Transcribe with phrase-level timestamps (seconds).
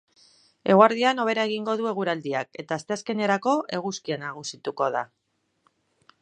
[0.75, 5.05] Eguerdian hobera egingo du eguraldiak eta asteazkenerako eguzkia nagusituko da.